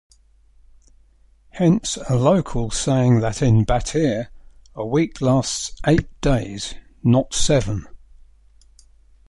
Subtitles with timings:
[1.51, 4.29] Hence a local saying that in Battir
[4.73, 7.85] a week lasts eight days, not seven.